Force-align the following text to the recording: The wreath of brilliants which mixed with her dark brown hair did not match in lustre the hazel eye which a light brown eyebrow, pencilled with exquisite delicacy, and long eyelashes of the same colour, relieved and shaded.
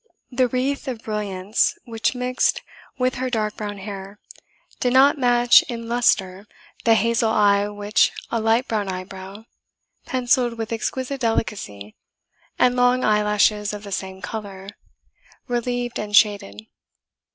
The 0.31 0.47
wreath 0.47 0.87
of 0.87 1.03
brilliants 1.03 1.77
which 1.85 2.15
mixed 2.15 2.63
with 2.97 3.13
her 3.21 3.29
dark 3.29 3.55
brown 3.57 3.77
hair 3.77 4.17
did 4.79 4.93
not 4.93 5.19
match 5.19 5.61
in 5.69 5.87
lustre 5.87 6.47
the 6.85 6.95
hazel 6.95 7.29
eye 7.29 7.67
which 7.67 8.11
a 8.31 8.41
light 8.41 8.67
brown 8.67 8.89
eyebrow, 8.89 9.45
pencilled 10.07 10.57
with 10.57 10.73
exquisite 10.73 11.19
delicacy, 11.21 11.95
and 12.57 12.75
long 12.75 13.03
eyelashes 13.03 13.73
of 13.73 13.83
the 13.83 13.91
same 13.91 14.23
colour, 14.23 14.69
relieved 15.47 15.99
and 15.99 16.15
shaded. 16.17 16.63